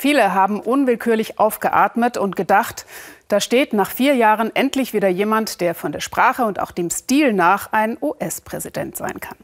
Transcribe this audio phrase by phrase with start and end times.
[0.00, 2.86] Viele haben unwillkürlich aufgeatmet und gedacht,
[3.28, 6.88] da steht nach vier Jahren endlich wieder jemand, der von der Sprache und auch dem
[6.88, 9.36] Stil nach ein US-Präsident sein kann.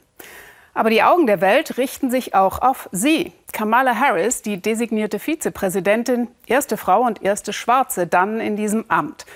[0.72, 3.34] Aber die Augen der Welt richten sich auch auf sie.
[3.52, 9.26] Kamala Harris, die designierte Vizepräsidentin, erste Frau und erste Schwarze dann in diesem Amt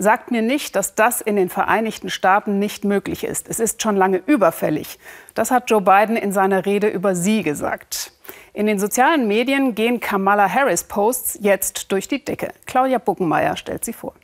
[0.00, 3.48] sagt mir nicht, dass das in den Vereinigten Staaten nicht möglich ist.
[3.48, 4.98] Es ist schon lange überfällig.
[5.34, 8.12] Das hat Joe Biden in seiner Rede über sie gesagt.
[8.54, 12.48] In den sozialen Medien gehen Kamala Harris Posts jetzt durch die Decke.
[12.64, 14.14] Claudia Buckenmeier stellt sie vor.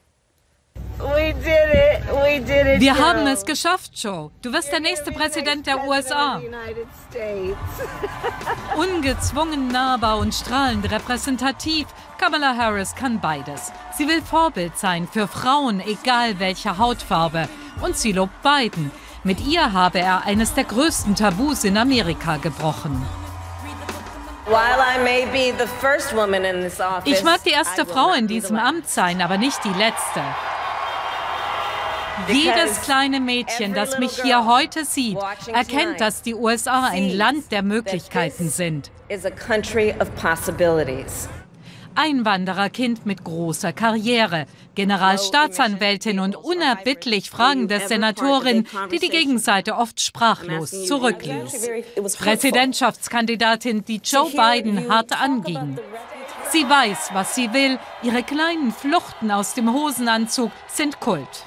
[2.79, 4.31] Wir haben es geschafft, Joe.
[4.41, 6.37] Du wirst der nächste Präsident der USA.
[8.77, 11.87] Ungezwungen nahbar und strahlend repräsentativ,
[12.19, 13.73] Kamala Harris kann beides.
[13.97, 17.49] Sie will Vorbild sein für Frauen, egal welcher Hautfarbe.
[17.83, 18.91] Und sie lobt Biden.
[19.23, 23.05] Mit ihr habe er eines der größten Tabus in Amerika gebrochen.
[27.05, 30.23] Ich mag die erste Frau in diesem Amt sein, aber nicht die letzte.
[32.29, 35.19] Jedes kleine Mädchen, das mich hier heute sieht,
[35.53, 38.91] erkennt, dass die USA ein Land der Möglichkeiten sind.
[41.95, 51.71] Einwandererkind mit großer Karriere, Generalstaatsanwältin und unerbittlich fragende Senatorin, die die Gegenseite oft sprachlos zurückließ.
[52.19, 55.79] Präsidentschaftskandidatin, die Joe Biden hart anging.
[56.51, 57.79] Sie weiß, was sie will.
[58.03, 61.47] Ihre kleinen Fluchten aus dem Hosenanzug sind Kult.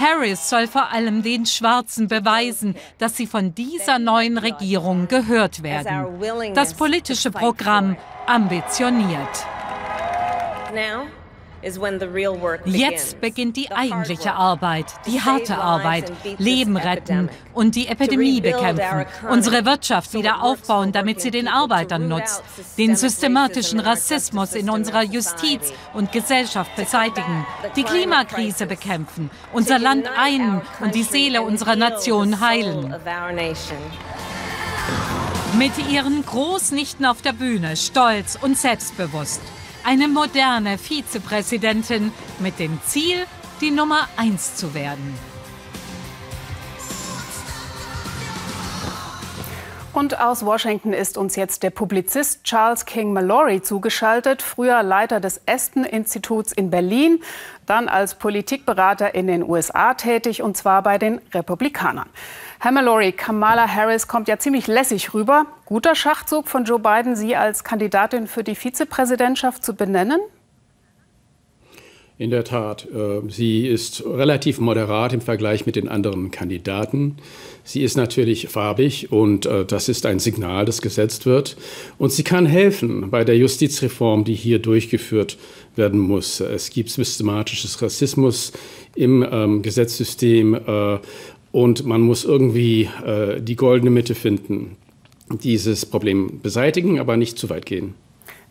[0.00, 6.54] Harris soll vor allem den Schwarzen beweisen, dass sie von dieser neuen Regierung gehört werden.
[6.54, 9.46] Das politische Programm ambitioniert.
[12.64, 19.64] Jetzt beginnt die eigentliche Arbeit, die harte Arbeit, Leben retten und die Epidemie bekämpfen, unsere
[19.66, 22.42] Wirtschaft wieder aufbauen, damit sie den Arbeitern nutzt,
[22.78, 30.62] den systematischen Rassismus in unserer Justiz und Gesellschaft beseitigen, die Klimakrise bekämpfen, unser Land ein
[30.80, 32.94] und die Seele unserer Nation heilen.
[35.58, 39.42] Mit ihren Großnichten auf der Bühne, stolz und selbstbewusst
[39.84, 43.26] eine moderne Vizepräsidentin mit dem Ziel,
[43.60, 45.14] die Nummer eins zu werden.
[49.92, 55.40] Und aus Washington ist uns jetzt der Publizist Charles King Mallory zugeschaltet, früher Leiter des
[55.48, 57.22] Aston-Instituts in Berlin,
[57.66, 62.08] dann als Politikberater in den USA tätig, und zwar bei den Republikanern.
[62.62, 65.46] Herr Mallory, Kamala Harris kommt ja ziemlich lässig rüber.
[65.64, 70.20] Guter Schachzug von Joe Biden, Sie als Kandidatin für die Vizepräsidentschaft zu benennen?
[72.18, 77.16] In der Tat, äh, sie ist relativ moderat im Vergleich mit den anderen Kandidaten.
[77.64, 81.56] Sie ist natürlich farbig und äh, das ist ein Signal, das gesetzt wird.
[81.96, 85.38] Und sie kann helfen bei der Justizreform, die hier durchgeführt
[85.76, 86.40] werden muss.
[86.40, 88.52] Es gibt systematisches Rassismus
[88.94, 90.98] im ähm, Gesetzessystem äh,
[91.52, 94.76] und man muss irgendwie äh, die goldene Mitte finden,
[95.42, 97.94] dieses Problem beseitigen, aber nicht zu weit gehen.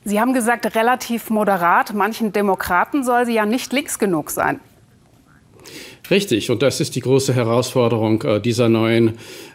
[0.06, 1.94] Sie haben gesagt, relativ moderat.
[1.94, 4.60] Manchen Demokraten soll sie ja nicht links genug sein.
[6.10, 9.14] Richtig, und das ist die große Herausforderung äh, dieser neuen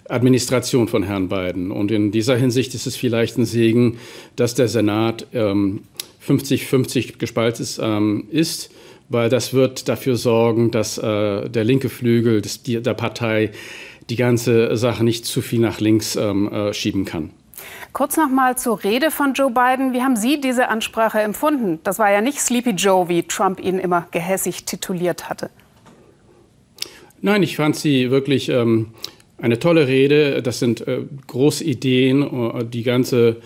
[0.09, 1.71] Administration von Herrn Biden.
[1.71, 3.99] Und in dieser Hinsicht ist es vielleicht ein Segen,
[4.37, 8.71] dass der Senat 50-50 ähm, gespalten ähm, ist
[9.15, 13.53] weil das wird dafür sorgen, dass äh, der linke Flügel des, der Partei
[14.11, 17.31] die ganze Sache nicht zu viel nach links ähm, äh, schieben kann.
[17.95, 19.93] Kurz noch mal zur Rede von Joe Biden.
[19.93, 21.79] Wie haben Sie diese Ansprache empfunden?
[21.85, 25.49] Das war ja nicht Sleepy Joe, wie Trump ihn immer gehässig tituliert hatte.
[27.23, 28.89] Nein, ich fand sie wirklich ähm,
[29.39, 30.43] eine tolle Rede.
[30.43, 33.37] Das sind äh, große Ideen, äh, die ganze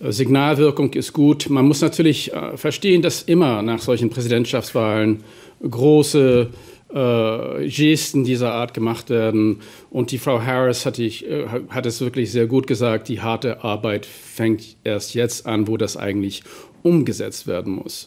[0.00, 1.48] Signalwirkung ist gut.
[1.48, 5.24] Man muss natürlich äh, verstehen, dass immer nach solchen Präsidentschaftswahlen
[5.62, 6.50] große
[6.92, 9.60] äh, Gesten dieser Art gemacht werden.
[9.90, 13.64] Und die Frau Harris hat, ich, äh, hat es wirklich sehr gut gesagt, die harte
[13.64, 16.42] Arbeit fängt erst jetzt an, wo das eigentlich
[16.82, 18.06] umgesetzt werden muss.